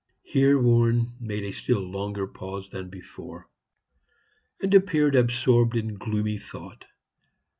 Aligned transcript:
Here 0.23 0.59
Warren 0.59 1.11
made 1.19 1.43
a 1.43 1.51
still 1.51 1.77
longer 1.79 2.25
pause 2.25 2.71
than 2.71 2.89
before, 2.89 3.47
and 4.59 4.73
appeared 4.73 5.15
absorbed 5.15 5.75
in 5.77 5.93
gloomy 5.93 6.39
thought. 6.39 6.85